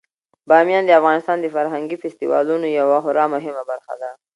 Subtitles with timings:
[0.49, 4.09] بامیان د افغانستان د فرهنګي فستیوالونو یوه خورا مهمه برخه ده.